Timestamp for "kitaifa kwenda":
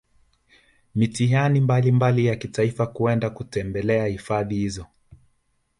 2.35-3.29